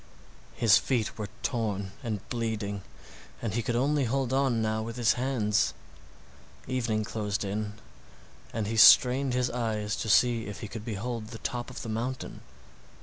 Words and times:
His 0.55 0.79
feet 0.79 1.15
were 1.19 1.29
torn 1.43 1.91
and 2.01 2.27
bleeding, 2.29 2.81
and 3.39 3.53
he 3.53 3.61
could 3.61 3.75
only 3.75 4.05
hold 4.05 4.33
on 4.33 4.59
now 4.59 4.81
with 4.81 4.95
his 4.95 5.13
hands. 5.13 5.75
Evening 6.67 7.03
closed 7.03 7.45
in, 7.45 7.73
and 8.51 8.65
he 8.65 8.77
strained 8.77 9.35
his 9.35 9.51
eyes 9.51 9.95
to 9.97 10.09
see 10.09 10.47
if 10.47 10.61
he 10.61 10.67
could 10.67 10.85
behold 10.85 11.27
the 11.27 11.37
top 11.37 11.69
of 11.69 11.83
the 11.83 11.89
mountain. 11.89 12.41